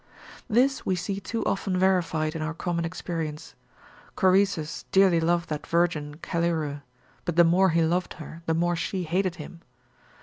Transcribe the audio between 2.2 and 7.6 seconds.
in our common experience. Choresus dearly loved that virgin Callyrrhoe; but the